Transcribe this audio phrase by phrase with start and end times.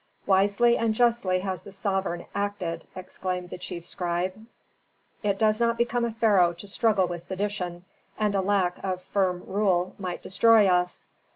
[0.25, 4.47] "Wisely and justly has the sovereign acted!" exclaimed the chief scribe.
[5.21, 7.85] "It does not become a pharaoh to struggle with sedition,
[8.17, 11.05] and a lack of firm rule might destroy us."